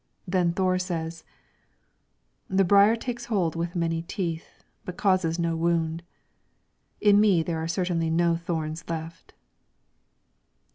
[0.27, 1.23] Then Thore says,
[2.49, 6.01] "The briar takes hold with many teeth, but causes no wound.
[6.99, 9.35] In me there are certainly no thorns left."